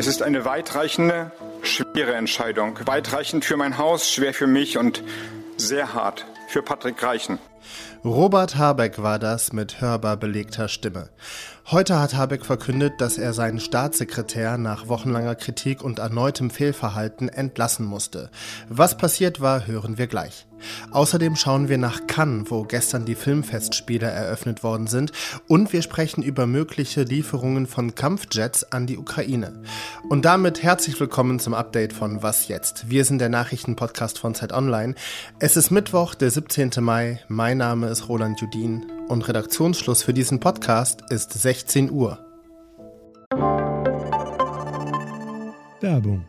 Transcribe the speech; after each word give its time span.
Es 0.00 0.06
ist 0.06 0.22
eine 0.22 0.44
weitreichende, 0.44 1.30
schwere 1.62 2.14
Entscheidung. 2.14 2.78
Weitreichend 2.84 3.46
für 3.46 3.56
mein 3.56 3.78
Haus, 3.78 4.10
schwer 4.10 4.34
für 4.34 4.46
mich 4.46 4.76
und 4.76 5.02
sehr 5.56 5.94
hart 5.94 6.26
für 6.48 6.62
Patrick 6.62 7.02
Reichen. 7.02 7.38
Robert 8.04 8.56
Habeck 8.56 9.02
war 9.02 9.18
das 9.18 9.54
mit 9.54 9.80
hörbar 9.80 10.18
belegter 10.18 10.68
Stimme. 10.68 11.08
Heute 11.70 11.98
hat 11.98 12.14
Habeck 12.14 12.44
verkündet, 12.44 13.00
dass 13.00 13.16
er 13.16 13.32
seinen 13.32 13.60
Staatssekretär 13.60 14.58
nach 14.58 14.88
wochenlanger 14.88 15.34
Kritik 15.34 15.82
und 15.82 15.98
erneutem 15.98 16.50
Fehlverhalten 16.50 17.30
entlassen 17.30 17.86
musste. 17.86 18.30
Was 18.68 18.98
passiert 18.98 19.40
war, 19.40 19.66
hören 19.66 19.96
wir 19.96 20.08
gleich. 20.08 20.46
Außerdem 20.90 21.36
schauen 21.36 21.68
wir 21.68 21.78
nach 21.78 22.06
Cannes, 22.06 22.50
wo 22.50 22.62
gestern 22.64 23.04
die 23.04 23.14
Filmfestspiele 23.14 24.06
eröffnet 24.06 24.62
worden 24.62 24.86
sind, 24.86 25.12
und 25.48 25.72
wir 25.72 25.82
sprechen 25.82 26.22
über 26.22 26.46
mögliche 26.46 27.02
Lieferungen 27.02 27.66
von 27.66 27.94
Kampfjets 27.94 28.72
an 28.72 28.86
die 28.86 28.98
Ukraine. 28.98 29.62
Und 30.08 30.24
damit 30.24 30.62
herzlich 30.62 30.98
willkommen 31.00 31.38
zum 31.38 31.54
Update 31.54 31.92
von 31.92 32.22
Was 32.22 32.48
jetzt? 32.48 32.90
Wir 32.90 33.04
sind 33.04 33.18
der 33.18 33.28
Nachrichtenpodcast 33.28 34.18
von 34.18 34.34
Zeit 34.34 34.52
Online. 34.52 34.94
Es 35.38 35.56
ist 35.56 35.70
Mittwoch, 35.70 36.14
der 36.14 36.30
17. 36.30 36.70
Mai. 36.80 37.20
Mein 37.28 37.58
Name 37.58 37.88
ist 37.88 38.08
Roland 38.08 38.40
Judin 38.40 38.86
und 39.08 39.26
Redaktionsschluss 39.28 40.02
für 40.02 40.14
diesen 40.14 40.40
Podcast 40.40 41.02
ist 41.10 41.32
16 41.32 41.90
Uhr. 41.90 42.18
Werbung. 45.80 46.24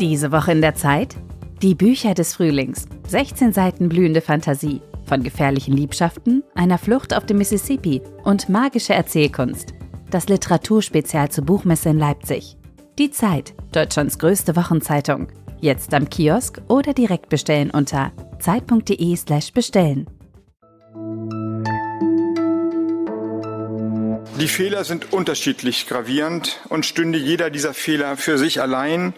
Diese 0.00 0.32
Woche 0.32 0.50
in 0.50 0.60
der 0.60 0.74
Zeit? 0.74 1.14
Die 1.62 1.76
Bücher 1.76 2.14
des 2.14 2.34
Frühlings. 2.34 2.86
16 3.06 3.52
Seiten 3.52 3.88
blühende 3.88 4.20
Fantasie. 4.20 4.82
Von 5.06 5.22
gefährlichen 5.22 5.76
Liebschaften, 5.76 6.42
einer 6.56 6.78
Flucht 6.78 7.14
auf 7.14 7.26
dem 7.26 7.38
Mississippi 7.38 8.02
und 8.24 8.48
magische 8.48 8.92
Erzählkunst. 8.92 9.72
Das 10.10 10.28
Literaturspezial 10.28 11.30
zur 11.30 11.44
Buchmesse 11.44 11.90
in 11.90 11.98
Leipzig. 11.98 12.56
Die 12.98 13.12
Zeit, 13.12 13.54
Deutschlands 13.70 14.18
größte 14.18 14.56
Wochenzeitung. 14.56 15.28
Jetzt 15.60 15.94
am 15.94 16.10
Kiosk 16.10 16.60
oder 16.66 16.92
direkt 16.92 17.28
bestellen 17.28 17.70
unter 17.70 18.10
zeit.de/slash 18.40 19.52
bestellen. 19.52 20.08
Die 24.40 24.48
Fehler 24.48 24.82
sind 24.82 25.12
unterschiedlich 25.12 25.86
gravierend 25.86 26.60
und 26.68 26.84
stünde 26.84 27.18
jeder 27.18 27.50
dieser 27.50 27.74
Fehler 27.74 28.16
für 28.16 28.38
sich 28.38 28.60
allein, 28.60 29.14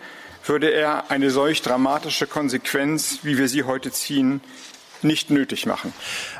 würde 0.48 0.70
er 0.70 1.10
eine 1.10 1.30
solch 1.30 1.62
dramatische 1.62 2.26
Konsequenz, 2.26 3.20
wie 3.22 3.38
wir 3.38 3.48
sie 3.48 3.64
heute 3.64 3.90
ziehen, 3.90 4.40
nicht 5.02 5.30
nötig 5.30 5.66
machen. 5.66 5.92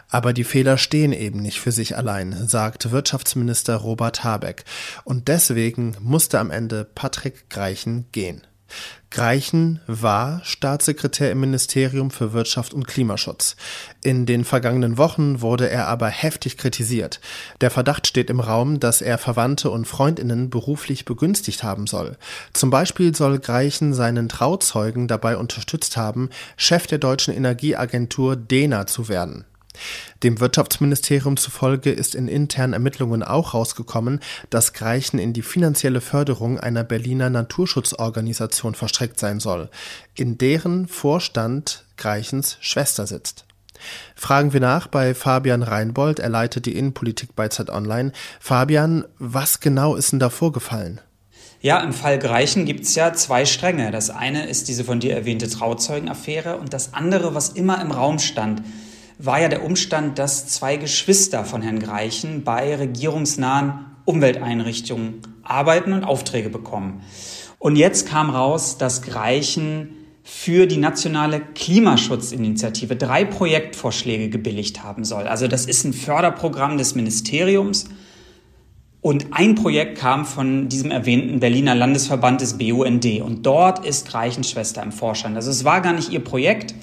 Aber 0.08 0.32
die 0.32 0.44
Fehler 0.44 0.78
stehen 0.78 1.12
eben 1.12 1.40
nicht 1.40 1.60
für 1.60 1.72
sich 1.72 1.96
allein, 1.96 2.48
sagt 2.48 2.90
Wirtschaftsminister 2.90 3.76
Robert 3.76 4.24
Habeck. 4.24 4.64
Und 5.04 5.28
deswegen 5.28 5.96
musste 6.00 6.38
am 6.38 6.50
Ende 6.50 6.84
Patrick 6.84 7.50
Greichen 7.50 8.06
gehen. 8.12 8.46
Greichen 9.10 9.80
war 9.86 10.40
Staatssekretär 10.44 11.30
im 11.30 11.40
Ministerium 11.40 12.10
für 12.10 12.32
Wirtschaft 12.32 12.74
und 12.74 12.86
Klimaschutz. 12.86 13.56
In 14.02 14.26
den 14.26 14.44
vergangenen 14.44 14.98
Wochen 14.98 15.40
wurde 15.40 15.70
er 15.70 15.88
aber 15.88 16.08
heftig 16.08 16.58
kritisiert. 16.58 17.20
Der 17.60 17.70
Verdacht 17.70 18.06
steht 18.06 18.28
im 18.28 18.40
Raum, 18.40 18.78
dass 18.80 19.00
er 19.00 19.18
Verwandte 19.18 19.70
und 19.70 19.86
Freundinnen 19.86 20.50
beruflich 20.50 21.04
begünstigt 21.04 21.62
haben 21.62 21.86
soll. 21.86 22.18
Zum 22.52 22.70
Beispiel 22.70 23.14
soll 23.14 23.38
Greichen 23.38 23.94
seinen 23.94 24.28
Trauzeugen 24.28 25.08
dabei 25.08 25.36
unterstützt 25.36 25.96
haben, 25.96 26.28
Chef 26.56 26.86
der 26.86 26.98
deutschen 26.98 27.32
Energieagentur 27.32 28.36
DENA 28.36 28.86
zu 28.86 29.08
werden. 29.08 29.44
Dem 30.22 30.40
Wirtschaftsministerium 30.40 31.36
zufolge 31.36 31.90
ist 31.90 32.14
in 32.14 32.28
internen 32.28 32.72
Ermittlungen 32.72 33.22
auch 33.22 33.54
rausgekommen, 33.54 34.20
dass 34.50 34.72
Greichen 34.72 35.18
in 35.18 35.32
die 35.32 35.42
finanzielle 35.42 36.00
Förderung 36.00 36.58
einer 36.58 36.84
Berliner 36.84 37.30
Naturschutzorganisation 37.30 38.74
verstrickt 38.74 39.18
sein 39.18 39.40
soll, 39.40 39.70
in 40.14 40.38
deren 40.38 40.88
Vorstand 40.88 41.84
Greichens 41.96 42.58
Schwester 42.60 43.06
sitzt. 43.06 43.46
Fragen 44.14 44.52
wir 44.52 44.60
nach 44.60 44.86
bei 44.86 45.14
Fabian 45.14 45.62
Reinbold, 45.62 46.18
er 46.18 46.28
leitet 46.28 46.66
die 46.66 46.76
Innenpolitik 46.76 47.36
bei 47.36 47.48
Zeit 47.48 47.70
Online. 47.70 48.12
Fabian, 48.40 49.04
was 49.18 49.60
genau 49.60 49.96
ist 49.96 50.12
denn 50.12 50.18
da 50.18 50.30
vorgefallen? 50.30 51.00
Ja, 51.60 51.80
im 51.80 51.92
Fall 51.92 52.18
Greichen 52.18 52.64
gibt 52.64 52.84
es 52.84 52.94
ja 52.94 53.12
zwei 53.12 53.44
Stränge. 53.44 53.90
Das 53.90 54.10
eine 54.10 54.46
ist 54.46 54.68
diese 54.68 54.84
von 54.84 55.00
dir 55.00 55.14
erwähnte 55.14 55.48
Trauzeugenaffäre 55.48 56.58
und 56.58 56.72
das 56.72 56.94
andere, 56.94 57.34
was 57.34 57.48
immer 57.50 57.80
im 57.80 57.90
Raum 57.90 58.18
stand, 58.18 58.62
war 59.18 59.40
ja 59.40 59.48
der 59.48 59.64
Umstand, 59.64 60.18
dass 60.18 60.46
zwei 60.48 60.76
Geschwister 60.76 61.44
von 61.44 61.62
Herrn 61.62 61.78
Greichen 61.78 62.44
bei 62.44 62.76
regierungsnahen 62.76 63.86
Umwelteinrichtungen 64.04 65.22
arbeiten 65.42 65.92
und 65.92 66.04
Aufträge 66.04 66.50
bekommen. 66.50 67.02
Und 67.58 67.76
jetzt 67.76 68.08
kam 68.08 68.30
raus, 68.30 68.78
dass 68.78 69.02
Greichen 69.02 69.90
für 70.22 70.66
die 70.66 70.76
nationale 70.76 71.40
Klimaschutzinitiative 71.40 72.96
drei 72.96 73.24
Projektvorschläge 73.24 74.28
gebilligt 74.28 74.82
haben 74.82 75.04
soll. 75.04 75.28
Also 75.28 75.46
das 75.46 75.66
ist 75.66 75.84
ein 75.84 75.92
Förderprogramm 75.92 76.78
des 76.78 76.94
Ministeriums. 76.94 77.88
Und 79.00 79.26
ein 79.30 79.54
Projekt 79.54 79.98
kam 79.98 80.26
von 80.26 80.68
diesem 80.68 80.90
erwähnten 80.90 81.38
Berliner 81.38 81.76
Landesverband 81.76 82.40
des 82.40 82.58
BUND. 82.58 83.06
Und 83.22 83.46
dort 83.46 83.86
ist 83.86 84.08
Greichens 84.08 84.50
Schwester 84.50 84.82
im 84.82 84.90
Vorstand. 84.90 85.36
Also 85.36 85.50
es 85.52 85.64
war 85.64 85.80
gar 85.80 85.92
nicht 85.92 86.10
ihr 86.10 86.24
Projekt, 86.24 86.74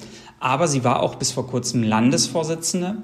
aber 0.44 0.68
sie 0.68 0.84
war 0.84 1.00
auch 1.00 1.14
bis 1.14 1.32
vor 1.32 1.46
kurzem 1.46 1.82
Landesvorsitzende 1.82 2.96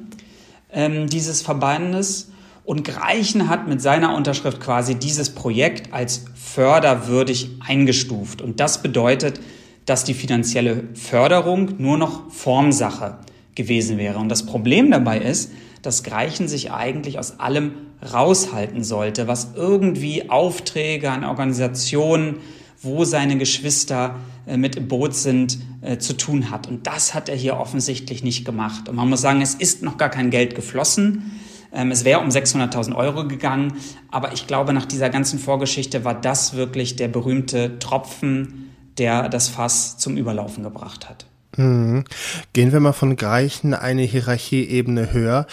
ähm, 0.71 1.07
dieses 1.07 1.41
Verbandes. 1.41 2.31
Und 2.65 2.85
Greichen 2.85 3.49
hat 3.49 3.67
mit 3.67 3.81
seiner 3.81 4.15
Unterschrift 4.15 4.61
quasi 4.61 4.95
dieses 4.95 5.31
Projekt 5.31 5.95
als 5.95 6.27
förderwürdig 6.35 7.49
eingestuft. 7.67 8.43
Und 8.43 8.61
das 8.61 8.83
bedeutet, 8.83 9.41
dass 9.87 10.05
die 10.05 10.13
finanzielle 10.13 10.85
Förderung 10.93 11.77
nur 11.79 11.97
noch 11.97 12.31
Formsache 12.31 13.17
gewesen 13.55 13.97
wäre. 13.97 14.19
Und 14.19 14.29
das 14.29 14.45
Problem 14.45 14.91
dabei 14.91 15.19
ist, 15.19 15.51
dass 15.81 16.03
Greichen 16.03 16.47
sich 16.47 16.73
eigentlich 16.73 17.19
aus 17.19 17.41
allem 17.41 17.73
raushalten 18.13 18.85
sollte, 18.85 19.29
was 19.29 19.53
irgendwie 19.57 20.29
Aufträge 20.29 21.11
an 21.11 21.25
Organisationen, 21.25 22.37
wo 22.83 23.05
seine 23.05 23.37
Geschwister 23.39 24.17
äh, 24.47 24.57
mit 24.57 24.77
im 24.77 24.89
Boot 24.89 25.15
sind, 25.15 25.59
äh, 25.83 25.99
zu 25.99 26.17
tun 26.17 26.51
hat. 26.51 26.67
Und 26.67 26.87
das 26.87 27.15
hat 27.15 27.29
er 27.29 27.37
hier 27.37 27.59
offensichtlich 27.59 28.23
nicht 28.23 28.45
gemacht. 28.45 28.89
Und 28.89 28.97
man 28.97 29.09
muss 29.09 29.21
sagen, 29.21 29.43
es 29.43 29.55
ist 29.55 29.83
noch 29.83 29.99
gar 29.99 30.09
kein 30.09 30.31
Geld 30.31 30.55
geflossen. 30.55 31.41
Ähm, 31.73 31.91
es 31.91 32.05
wäre 32.05 32.21
um 32.21 32.29
600.000 32.29 32.95
Euro 32.97 33.27
gegangen. 33.29 33.75
Aber 34.11 34.33
ich 34.33 34.47
glaube, 34.47 34.73
nach 34.73 34.87
dieser 34.87 35.11
ganzen 35.11 35.39
Vorgeschichte 35.39 36.05
war 36.05 36.19
das 36.19 36.55
wirklich 36.55 36.97
der 36.97 37.09
berühmte 37.09 37.79
Tropfen, 37.79 38.71
der 38.99 39.29
das 39.29 39.49
Fass 39.49 39.99
zum 39.99 40.17
Überlaufen 40.17 40.63
gebracht 40.65 41.09
hat. 41.09 41.27
Mhm. 41.57 42.05
Gehen 42.53 42.73
wir 42.73 42.81
mal 42.81 42.93
von 42.93 43.17
Greichen 43.17 43.75
eine 43.75 44.03
Hierarchieebene 44.03 45.13
höher. 45.13 45.47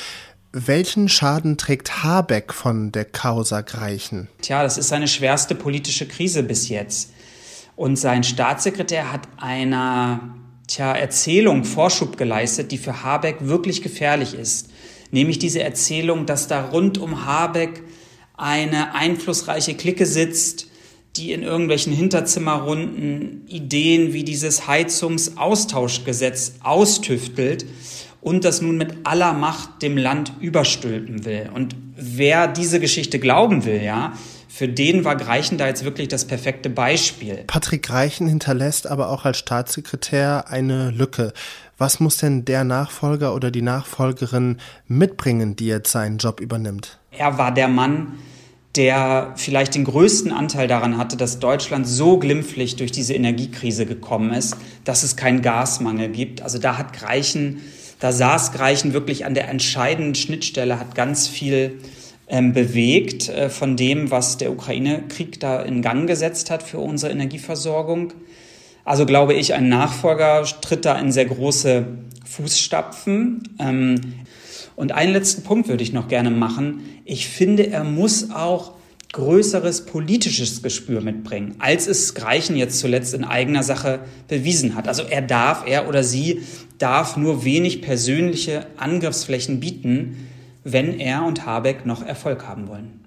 Welchen 0.54 1.10
Schaden 1.10 1.58
trägt 1.58 2.04
Habeck 2.04 2.54
von 2.54 2.92
der 2.92 3.06
Causa 3.06 3.62
Greichen? 3.62 4.28
Tja, 4.42 4.64
das 4.64 4.78
ist 4.78 4.88
seine 4.88 5.08
schwerste 5.08 5.56
politische 5.56 6.08
Krise 6.08 6.42
bis 6.42 6.70
jetzt. 6.70 7.12
Und 7.78 7.96
sein 7.96 8.24
Staatssekretär 8.24 9.14
hat 9.14 9.30
einer 9.38 10.36
tja, 10.68 10.94
Erzählung 10.94 11.64
Vorschub 11.64 12.18
geleistet, 12.18 12.72
die 12.72 12.80
für 12.80 13.04
Habeck 13.04 13.38
wirklich 13.42 13.84
gefährlich 13.84 14.34
ist. 14.34 14.72
Nämlich 15.12 15.38
diese 15.38 15.62
Erzählung, 15.62 16.26
dass 16.26 16.48
da 16.48 16.66
rund 16.66 16.98
um 16.98 17.26
Habeck 17.26 17.84
eine 18.36 18.96
einflussreiche 18.96 19.76
Clique 19.76 20.08
sitzt, 20.08 20.68
die 21.16 21.32
in 21.32 21.44
irgendwelchen 21.44 21.94
Hinterzimmerrunden 21.94 23.48
Ideen 23.48 24.12
wie 24.12 24.24
dieses 24.24 24.68
Heizungsaustauschgesetz 24.68 26.56
austüftelt 26.64 27.66
und 28.22 28.44
das 28.44 28.60
nun 28.62 28.78
mit 28.78 28.96
aller 29.04 29.34
Macht 29.34 29.84
dem 29.84 29.98
Land 29.98 30.34
überstülpen 30.40 31.25
will. 31.25 31.51
Und 31.54 31.75
wer 31.96 32.48
diese 32.48 32.80
Geschichte 32.80 33.19
glauben 33.19 33.66
will, 33.66 33.84
ja, 33.84 34.13
für 34.57 34.68
den 34.68 35.06
war 35.06 35.15
Greichen 35.15 35.59
da 35.59 35.68
jetzt 35.68 35.83
wirklich 35.83 36.07
das 36.07 36.25
perfekte 36.25 36.71
Beispiel. 36.71 37.44
Patrick 37.45 37.83
Greichen 37.83 38.27
hinterlässt 38.27 38.88
aber 38.88 39.09
auch 39.09 39.24
als 39.24 39.38
Staatssekretär 39.38 40.45
eine 40.48 40.89
Lücke. 40.89 41.31
Was 41.77 42.00
muss 42.00 42.18
denn 42.18 42.44
der 42.44 42.63
Nachfolger 42.63 43.36
oder 43.36 43.51
die 43.51 43.62
Nachfolgerin 43.62 44.57
mitbringen, 44.88 45.56
die 45.56 45.68
jetzt 45.68 45.92
seinen 45.92 46.18
Job 46.18 46.39
übernimmt? 46.39 46.98
Er 47.12 47.38
war 47.38 47.54
der 47.54 47.68
Mann, 47.68 48.13
der 48.75 49.33
vielleicht 49.36 49.75
den 49.75 49.83
größten 49.83 50.31
Anteil 50.31 50.68
daran 50.68 50.98
hatte, 50.98 51.18
dass 51.18 51.38
Deutschland 51.38 51.88
so 51.88 52.18
glimpflich 52.18 52.77
durch 52.77 52.92
diese 52.92 53.13
Energiekrise 53.13 53.86
gekommen 53.86 54.33
ist, 54.33 54.57
dass 54.86 55.03
es 55.03 55.15
keinen 55.15 55.44
Gasmangel 55.44 56.10
gibt. 56.10 56.42
Also 56.42 56.57
da 56.57 56.80
hat 56.80 56.94
Greichen, 56.94 57.62
da 58.00 58.12
saß 58.12 58.53
Greichen 58.53 58.94
wirklich 58.94 59.24
an 59.24 59.36
der 59.36 59.50
entscheidenden 59.50 60.15
Schnittstelle, 60.15 60.80
hat 60.80 60.95
ganz 60.95 61.27
viel 61.27 61.77
ähm, 62.27 62.53
bewegt 62.53 63.29
äh, 63.29 63.50
von 63.50 63.77
dem, 63.77 64.12
was 64.12 64.38
der 64.38 64.51
Ukraine-Krieg 64.51 65.39
da 65.39 65.62
in 65.62 65.81
Gang 65.81 66.07
gesetzt 66.07 66.50
hat 66.50 66.63
für 66.63 66.79
unsere 66.79 67.12
Energieversorgung. 67.12 68.13
Also 68.83 69.06
glaube 69.06 69.33
ich, 69.33 69.53
ein 69.53 69.69
Nachfolger 69.69 70.44
tritt 70.62 70.85
da 70.85 70.97
in 71.00 71.12
sehr 71.12 71.25
große 71.25 71.85
Fußstapfen. 72.25 73.44
Ähm, 73.59 74.01
Und 74.75 74.91
einen 74.91 75.12
letzten 75.12 75.41
Punkt 75.44 75.69
würde 75.69 75.83
ich 75.83 75.91
noch 75.91 76.07
gerne 76.07 76.29
machen. 76.29 76.81
Ich 77.03 77.27
finde, 77.27 77.68
er 77.68 77.83
muss 77.83 78.29
auch 78.31 78.74
größeres 79.12 79.85
politisches 79.85 80.62
Gespür 80.62 81.01
mitbringen, 81.01 81.56
als 81.59 81.88
es 81.88 82.13
Greichen 82.13 82.56
jetzt 82.56 82.77
zuletzt 82.79 83.13
in 83.13 83.24
eigener 83.24 83.63
Sache 83.63 84.01
bewiesen 84.27 84.75
hat. 84.75 84.88
Also 84.88 85.03
er 85.03 85.21
darf, 85.21 85.63
er 85.65 85.88
oder 85.89 86.03
sie 86.03 86.41
darf 86.77 87.18
nur 87.18 87.44
wenig 87.44 87.81
persönliche 87.81 88.68
Angriffsflächen 88.77 89.59
bieten, 89.59 90.27
wenn 90.72 91.00
er 91.00 91.24
und 91.24 91.46
Habeck 91.46 91.86
noch 91.86 92.04
Erfolg 92.04 92.48
haben 92.48 92.68
wollen. 92.68 93.04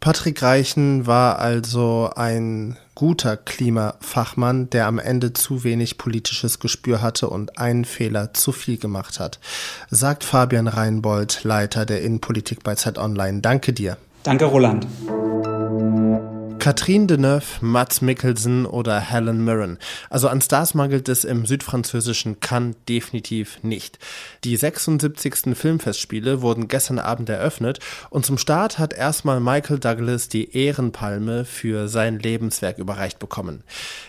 Patrick 0.00 0.42
Reichen 0.42 1.06
war 1.06 1.38
also 1.38 2.10
ein 2.14 2.76
guter 2.94 3.36
Klimafachmann, 3.36 4.70
der 4.70 4.86
am 4.86 4.98
Ende 4.98 5.32
zu 5.32 5.64
wenig 5.64 5.98
politisches 5.98 6.60
Gespür 6.60 7.02
hatte 7.02 7.28
und 7.28 7.58
einen 7.58 7.84
Fehler 7.84 8.32
zu 8.32 8.52
viel 8.52 8.78
gemacht 8.78 9.18
hat, 9.20 9.40
sagt 9.90 10.22
Fabian 10.22 10.68
Reinbold, 10.68 11.44
Leiter 11.44 11.86
der 11.86 12.02
Innenpolitik 12.02 12.62
bei 12.62 12.74
Zeit 12.74 12.98
Online. 12.98 13.40
Danke 13.40 13.72
dir. 13.72 13.96
Danke, 14.22 14.44
Roland. 14.44 14.86
Catherine 16.66 17.06
Deneuve, 17.06 17.60
Mats 17.60 18.00
Mikkelsen 18.00 18.66
oder 18.66 18.98
Helen 18.98 19.44
Mirren. 19.44 19.78
Also 20.10 20.26
an 20.26 20.40
Stars 20.40 20.74
mangelt 20.74 21.08
es 21.08 21.22
im 21.22 21.46
südfranzösischen 21.46 22.40
Cannes 22.40 22.74
definitiv 22.88 23.62
nicht. 23.62 24.00
Die 24.42 24.56
76. 24.56 25.54
Filmfestspiele 25.56 26.42
wurden 26.42 26.66
gestern 26.66 26.98
Abend 26.98 27.28
eröffnet 27.28 27.78
und 28.10 28.26
zum 28.26 28.36
Start 28.36 28.80
hat 28.80 28.92
erstmal 28.92 29.38
Michael 29.38 29.78
Douglas 29.78 30.28
die 30.28 30.56
Ehrenpalme 30.56 31.44
für 31.44 31.86
sein 31.86 32.18
Lebenswerk 32.18 32.78
überreicht 32.78 33.20
bekommen. 33.20 33.62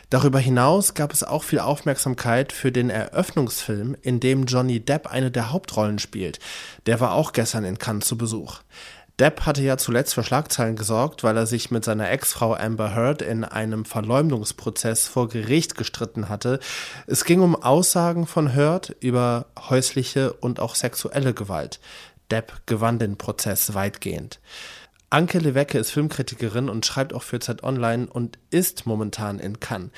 Darüber 0.09 0.39
hinaus 0.39 0.95
gab 0.95 1.13
es 1.13 1.23
auch 1.23 1.43
viel 1.43 1.59
Aufmerksamkeit 1.59 2.53
für 2.53 2.71
den 2.71 2.89
Eröffnungsfilm, 2.89 3.95
in 4.01 4.19
dem 4.19 4.45
Johnny 4.45 4.79
Depp 4.79 5.05
eine 5.05 5.29
der 5.29 5.51
Hauptrollen 5.51 5.99
spielt. 5.99 6.39
Der 6.87 6.99
war 7.01 7.11
auch 7.13 7.33
gestern 7.33 7.65
in 7.65 7.77
Cannes 7.77 8.07
zu 8.07 8.17
Besuch. 8.17 8.61
Depp 9.19 9.47
hatte 9.47 9.63
ja 9.63 9.77
zuletzt 9.77 10.13
für 10.13 10.23
Schlagzeilen 10.23 10.75
gesorgt, 10.75 11.23
weil 11.23 11.35
er 11.35 11.47
sich 11.47 11.71
mit 11.71 11.83
seiner 11.83 12.11
Ex-Frau 12.11 12.53
Amber 12.53 12.93
Heard 12.93 13.23
in 13.23 13.43
einem 13.43 13.83
Verleumdungsprozess 13.83 15.07
vor 15.07 15.27
Gericht 15.27 15.75
gestritten 15.75 16.29
hatte. 16.29 16.59
Es 17.07 17.25
ging 17.25 17.41
um 17.41 17.55
Aussagen 17.55 18.27
von 18.27 18.53
Heard 18.53 18.95
über 18.99 19.47
häusliche 19.69 20.33
und 20.33 20.59
auch 20.59 20.75
sexuelle 20.75 21.33
Gewalt. 21.33 21.79
Depp 22.29 22.61
gewann 22.67 22.99
den 22.99 23.17
Prozess 23.17 23.73
weitgehend. 23.73 24.39
Anke 25.09 25.39
Lewecke 25.39 25.79
ist 25.79 25.91
Filmkritikerin 25.91 26.69
und 26.69 26.85
schreibt 26.85 27.13
auch 27.13 27.23
für 27.23 27.39
Zeit 27.39 27.63
Online 27.63 28.07
und 28.07 28.37
ist 28.51 28.85
momentan 28.85 29.39
in 29.39 29.59
Cannes. 29.59 29.89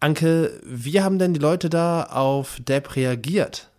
Anke, 0.00 0.58
wie 0.64 1.00
haben 1.00 1.18
denn 1.20 1.34
die 1.34 1.40
Leute 1.40 1.70
da 1.70 2.04
auf 2.04 2.56
Depp 2.60 2.96
reagiert? 2.96 3.70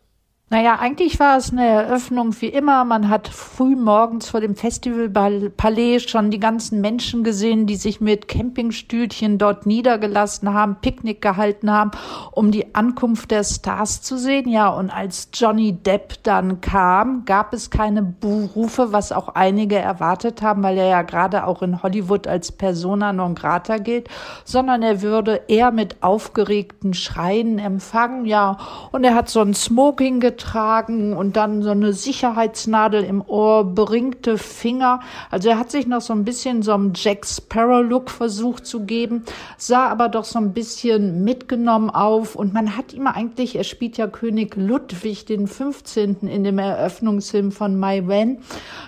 Naja, 0.51 0.77
eigentlich 0.79 1.19
war 1.19 1.37
es 1.37 1.51
eine 1.51 1.65
Eröffnung 1.65 2.39
wie 2.39 2.49
immer. 2.49 2.85
Man 2.85 3.09
hat 3.09 3.27
früh 3.27 3.75
morgens 3.75 4.29
vor 4.29 4.41
dem 4.41 4.55
Festivalpalais 4.55 6.01
schon 6.01 6.29
die 6.29 6.39
ganzen 6.39 6.81
Menschen 6.81 7.23
gesehen, 7.23 7.65
die 7.65 7.77
sich 7.77 7.99
mit 7.99 8.27
Campingstühlchen 8.27 9.39
dort 9.39 9.65
niedergelassen 9.65 10.53
haben, 10.53 10.75
Picknick 10.81 11.19
gehalten 11.19 11.71
haben, 11.71 11.89
um 12.31 12.51
die 12.51 12.75
Ankunft 12.75 13.31
der 13.31 13.43
Stars 13.43 14.03
zu 14.03 14.19
sehen. 14.19 14.47
Ja, 14.47 14.69
und 14.69 14.91
als 14.91 15.29
Johnny 15.33 15.73
Depp 15.73 16.21
dann 16.21 16.61
kam, 16.61 17.25
gab 17.25 17.51
es 17.51 17.71
keine 17.71 18.03
Buhrufe, 18.03 18.91
was 18.91 19.11
auch 19.11 19.29
einige 19.29 19.79
erwartet 19.79 20.43
haben, 20.43 20.61
weil 20.61 20.77
er 20.77 20.87
ja 20.87 21.01
gerade 21.01 21.47
auch 21.47 21.63
in 21.63 21.81
Hollywood 21.81 22.27
als 22.27 22.51
Persona 22.51 23.13
non 23.13 23.33
grata 23.33 23.79
gilt, 23.79 24.09
sondern 24.43 24.83
er 24.83 25.01
würde 25.01 25.41
eher 25.47 25.71
mit 25.71 26.03
aufgeregten 26.03 26.93
Schreien 26.93 27.57
empfangen. 27.57 28.25
Ja, 28.25 28.59
und 28.91 29.03
er 29.03 29.15
hat 29.15 29.27
so 29.27 29.41
ein 29.41 29.55
Smoking 29.55 30.19
getragen 30.19 30.34
getragen 30.35 31.13
und 31.13 31.37
dann 31.37 31.63
so 31.63 31.69
eine 31.69 31.93
Sicherheitsnadel 31.93 33.03
im 33.03 33.21
Ohr, 33.21 33.63
beringte 33.63 34.37
Finger. 34.37 34.99
Also 35.31 35.47
er 35.47 35.57
hat 35.57 35.71
sich 35.71 35.87
noch 35.87 36.01
so 36.01 36.11
ein 36.11 36.25
bisschen 36.25 36.61
so 36.61 36.73
einem 36.73 36.91
Jack 36.93 37.25
Sparrow 37.25 37.81
Look 37.81 38.09
versucht 38.09 38.65
zu 38.65 38.81
geben, 38.81 39.23
sah 39.57 39.87
aber 39.87 40.09
doch 40.09 40.25
so 40.25 40.37
ein 40.39 40.53
bisschen 40.53 41.23
mitgenommen 41.23 41.89
auf 41.89 42.35
und 42.35 42.53
man 42.53 42.75
hat 42.75 42.93
ihm 42.93 43.07
eigentlich, 43.07 43.55
er 43.55 43.63
spielt 43.63 43.97
ja 43.97 44.07
König 44.07 44.57
Ludwig 44.57 45.25
den 45.25 45.47
15. 45.47 46.27
in 46.27 46.43
dem 46.43 46.59
Eröffnungsfilm 46.59 47.53
von 47.53 47.79
Mai 47.79 48.03
Wen. 48.07 48.39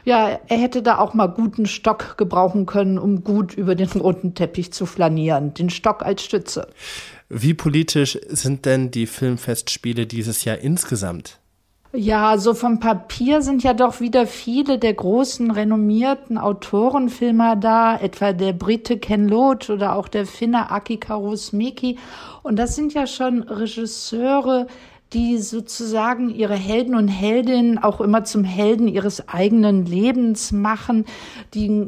Ja, 0.03 0.39
er 0.47 0.57
hätte 0.57 0.81
da 0.81 0.97
auch 0.97 1.13
mal 1.13 1.27
guten 1.27 1.65
Stock 1.65 2.17
gebrauchen 2.17 2.65
können, 2.65 2.99
um 2.99 3.23
gut 3.23 3.53
über 3.53 3.75
den 3.75 3.89
roten 3.89 4.35
Teppich 4.35 4.73
zu 4.73 4.85
flanieren. 4.85 5.53
Den 5.53 5.69
Stock 5.69 6.03
als 6.03 6.23
Stütze. 6.23 6.67
Wie 7.29 7.53
politisch 7.53 8.18
sind 8.29 8.65
denn 8.65 8.89
die 8.91 9.06
Filmfestspiele 9.06 10.06
dieses 10.06 10.45
Jahr 10.45 10.59
insgesamt? 10.59 11.39
Ja, 11.94 12.38
so 12.38 12.53
vom 12.53 12.79
Papier 12.79 13.41
sind 13.41 13.63
ja 13.63 13.74
doch 13.74 14.01
wieder 14.01 14.27
viele 14.27 14.77
der 14.77 14.94
großen 14.94 15.51
renommierten 15.51 16.38
Autorenfilmer 16.38 17.56
da, 17.56 17.97
etwa 17.97 18.33
der 18.33 18.53
Brite 18.53 18.97
Ken 18.97 19.27
Loach 19.27 19.69
oder 19.69 19.95
auch 19.95 20.07
der 20.07 20.25
Finne 20.25 20.69
Aki 20.69 20.97
Kaurismäki. 20.97 21.97
Und 22.44 22.57
das 22.57 22.75
sind 22.75 22.94
ja 22.94 23.07
schon 23.07 23.44
Regisseure, 23.44 24.68
die 25.13 25.38
sozusagen 25.38 26.30
ihre 26.30 26.56
Helden 26.56 26.94
und 26.94 27.07
Heldinnen 27.07 27.77
auch 27.77 28.01
immer 28.01 28.25
zum 28.25 28.44
Helden 28.44 28.88
ihres 28.89 29.30
eigenen 29.30 29.85
Lebens 29.85 30.51
machen, 30.51 31.06
die 31.53 31.88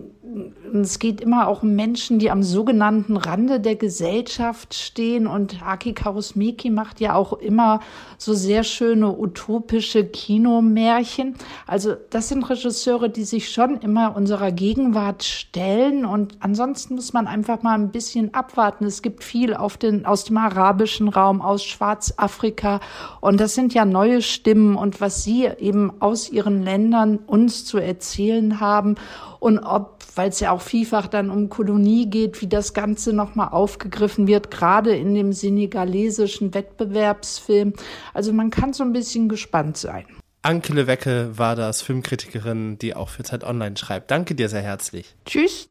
es 0.73 0.99
geht 0.99 1.21
immer 1.21 1.47
auch 1.47 1.63
um 1.63 1.75
Menschen, 1.75 2.19
die 2.19 2.29
am 2.29 2.43
sogenannten 2.43 3.17
Rande 3.17 3.59
der 3.59 3.75
Gesellschaft 3.75 4.73
stehen. 4.73 5.27
Und 5.27 5.65
Aki 5.65 5.93
Kaurismäki 5.93 6.69
macht 6.69 6.99
ja 6.99 7.15
auch 7.15 7.33
immer 7.33 7.79
so 8.17 8.33
sehr 8.33 8.63
schöne 8.63 9.17
utopische 9.17 10.05
Kinomärchen. 10.05 11.35
Also 11.65 11.95
das 12.09 12.29
sind 12.29 12.49
Regisseure, 12.49 13.09
die 13.09 13.23
sich 13.23 13.49
schon 13.49 13.77
immer 13.77 14.15
unserer 14.15 14.51
Gegenwart 14.51 15.23
stellen. 15.23 16.05
Und 16.05 16.37
ansonsten 16.39 16.95
muss 16.95 17.13
man 17.13 17.27
einfach 17.27 17.63
mal 17.63 17.75
ein 17.75 17.91
bisschen 17.91 18.33
abwarten. 18.33 18.85
Es 18.85 19.01
gibt 19.01 19.23
viel 19.23 19.57
den, 19.81 20.05
aus 20.05 20.23
dem 20.25 20.37
arabischen 20.37 21.09
Raum, 21.09 21.41
aus 21.41 21.63
Schwarzafrika. 21.63 22.79
Und 23.21 23.39
das 23.39 23.55
sind 23.55 23.73
ja 23.73 23.85
neue 23.85 24.21
Stimmen. 24.21 24.75
Und 24.75 25.01
was 25.01 25.23
sie 25.23 25.49
eben 25.59 25.91
aus 25.99 26.29
ihren 26.29 26.61
Ländern 26.63 27.17
uns 27.17 27.65
zu 27.65 27.77
erzählen 27.77 28.59
haben 28.59 28.95
und 29.39 29.59
ob, 29.59 29.98
weil 30.15 30.29
es 30.29 30.39
ja 30.39 30.51
auch 30.51 30.61
vielfach 30.61 31.07
dann 31.07 31.29
um 31.29 31.49
Kolonie 31.49 32.09
geht, 32.09 32.41
wie 32.41 32.47
das 32.47 32.73
Ganze 32.73 33.13
nochmal 33.13 33.49
aufgegriffen 33.49 34.27
wird, 34.27 34.51
gerade 34.51 34.95
in 34.95 35.13
dem 35.13 35.33
senegalesischen 35.33 36.53
Wettbewerbsfilm. 36.53 37.73
Also 38.13 38.33
man 38.33 38.49
kann 38.49 38.73
so 38.73 38.83
ein 38.83 38.93
bisschen 38.93 39.29
gespannt 39.29 39.77
sein. 39.77 40.05
Anke 40.41 40.73
Lewecke 40.73 41.37
war 41.37 41.55
das, 41.55 41.81
Filmkritikerin, 41.81 42.77
die 42.77 42.95
auch 42.95 43.09
für 43.09 43.23
Zeit 43.23 43.43
Online 43.43 43.75
schreibt. 43.75 44.09
Danke 44.09 44.35
dir 44.35 44.47
sehr 44.47 44.61
herzlich. 44.61 45.15
Tschüss. 45.25 45.68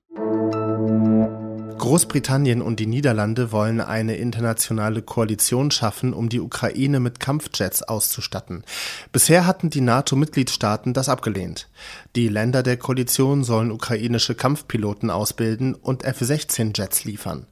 Großbritannien 1.78 2.60
und 2.60 2.80
die 2.80 2.86
Niederlande 2.86 3.52
wollen 3.52 3.80
eine 3.80 4.16
internationale 4.16 5.00
Koalition 5.00 5.70
schaffen, 5.70 6.12
um 6.12 6.28
die 6.28 6.40
Ukraine 6.40 7.00
mit 7.00 7.20
Kampfjets 7.20 7.82
auszustatten. 7.82 8.64
Bisher 9.12 9.46
hatten 9.46 9.70
die 9.70 9.80
NATO-Mitgliedstaaten 9.80 10.92
das 10.92 11.08
abgelehnt. 11.08 11.68
Die 12.16 12.28
Länder 12.28 12.62
der 12.62 12.76
Koalition 12.76 13.44
sollen 13.44 13.70
ukrainische 13.70 14.34
Kampfpiloten 14.34 15.10
ausbilden 15.10 15.74
und 15.74 16.04
F-16-Jets 16.04 17.04
liefern. 17.04 17.46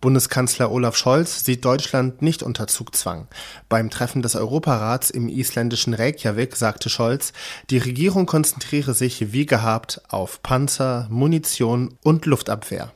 Bundeskanzler 0.00 0.70
Olaf 0.70 0.96
Scholz 0.96 1.44
sieht 1.44 1.64
Deutschland 1.64 2.22
nicht 2.22 2.42
unter 2.42 2.66
Zugzwang. 2.66 3.28
Beim 3.68 3.90
Treffen 3.90 4.22
des 4.22 4.34
Europarats 4.34 5.10
im 5.10 5.28
isländischen 5.28 5.94
Reykjavik 5.94 6.56
sagte 6.56 6.90
Scholz, 6.90 7.32
die 7.70 7.78
Regierung 7.78 8.26
konzentriere 8.26 8.94
sich 8.94 9.32
wie 9.32 9.46
gehabt 9.46 10.02
auf 10.08 10.42
Panzer, 10.42 11.06
Munition 11.10 11.96
und 12.02 12.26
Luftabwehr. 12.26 12.92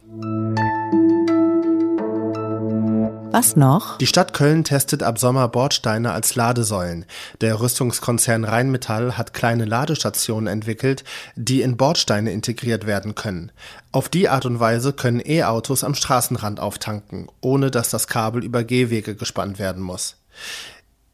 Was 3.37 3.55
noch? 3.55 3.99
Die 3.99 4.07
Stadt 4.07 4.33
Köln 4.33 4.65
testet 4.65 5.03
ab 5.03 5.19
Sommer 5.19 5.49
Bordsteine 5.49 6.13
als 6.13 6.37
Ladesäulen. 6.37 7.05
Der 7.43 7.61
Rüstungskonzern 7.61 8.45
Rheinmetall 8.45 9.19
hat 9.19 9.35
kleine 9.35 9.67
Ladestationen 9.67 10.47
entwickelt, 10.47 11.05
die 11.35 11.61
in 11.61 11.77
Bordsteine 11.77 12.33
integriert 12.33 12.87
werden 12.87 13.15
können. 13.15 13.53
Auf 13.93 14.09
die 14.09 14.31
Art 14.31 14.47
und 14.47 14.59
Weise 14.59 14.95
können 14.95 15.21
E-Autos 15.23 15.85
am 15.85 15.95
Straßenrand 15.95 16.61
auftanken, 16.61 17.29
ohne 17.43 17.71
dass 17.71 17.91
das 17.91 18.07
Kabel 18.07 18.43
über 18.43 18.65
Gehwege 18.65 19.15
gespannt 19.15 19.59
werden 19.59 19.83
muss. 19.83 20.17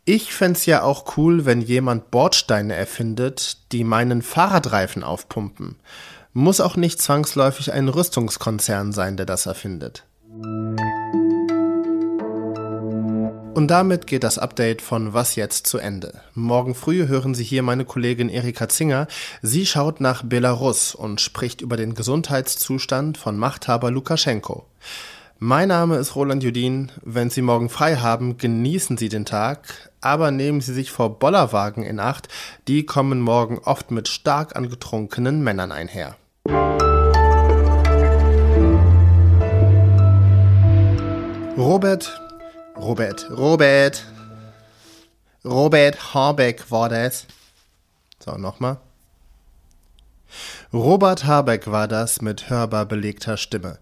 Ich 0.05 0.33
fände 0.33 0.61
ja 0.67 0.85
auch 0.85 1.17
cool, 1.17 1.45
wenn 1.45 1.61
jemand 1.61 2.13
Bordsteine 2.13 2.77
erfindet, 2.77 3.73
die 3.73 3.83
meinen 3.83 4.23
Fahrradreifen 4.23 5.03
aufpumpen. 5.03 5.75
Muss 6.33 6.61
auch 6.61 6.77
nicht 6.77 7.03
zwangsläufig 7.03 7.73
ein 7.73 7.89
Rüstungskonzern 7.89 8.93
sein, 8.93 9.17
der 9.17 9.27
das 9.27 9.47
erfindet. 9.47 10.05
Und 13.55 13.69
damit 13.69 14.07
geht 14.07 14.25
das 14.25 14.39
Update 14.39 14.81
von 14.81 15.13
Was 15.13 15.37
jetzt 15.37 15.67
zu 15.67 15.77
Ende. 15.77 16.23
Morgen 16.35 16.75
früh 16.75 17.07
hören 17.07 17.35
Sie 17.35 17.45
hier 17.45 17.63
meine 17.63 17.85
Kollegin 17.85 18.31
Erika 18.31 18.67
Zinger. 18.67 19.09
Sie 19.43 19.67
schaut 19.67 20.01
nach 20.01 20.23
Belarus 20.23 20.95
und 20.95 21.21
spricht 21.21 21.61
über 21.61 21.77
den 21.77 21.95
Gesundheitszustand 21.95 23.19
von 23.19 23.37
Machthaber 23.37 23.91
Lukaschenko. 23.91 24.65
Mein 25.39 25.69
Name 25.69 25.97
ist 25.97 26.17
Roland 26.17 26.43
Judin. 26.43 26.93
Wenn 27.03 27.29
Sie 27.29 27.43
morgen 27.43 27.69
frei 27.69 27.97
haben, 27.97 28.39
genießen 28.39 28.97
Sie 28.97 29.11
den 29.11 29.27
Tag, 29.27 29.91
aber 30.01 30.31
nehmen 30.31 30.63
Sie 30.63 30.73
sich 30.73 30.91
vor 30.91 31.19
Bollerwagen 31.19 31.83
in 31.83 32.01
Acht, 32.01 32.29
die 32.69 32.87
kommen 32.87 33.21
morgen 33.21 33.59
oft 33.59 33.91
mit 33.91 34.09
stark 34.09 34.57
angetrunkenen 34.57 35.43
Männern 35.43 35.73
einher. 35.73 36.17
Robert, 41.59 42.22
Robert, 42.83 43.31
Robert, 43.31 44.05
Robert 45.45 46.15
Habeck 46.15 46.69
war 46.69 46.89
das. 46.89 47.29
So, 48.19 48.33
nochmal. 48.33 48.79
Robert 50.73 51.25
Habeck 51.25 51.71
war 51.71 51.87
das 51.87 52.21
mit 52.23 52.51
hörbar 52.51 52.87
belegter 52.87 53.37
Stimme. 53.37 53.79